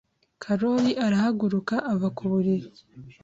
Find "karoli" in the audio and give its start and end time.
0.43-0.91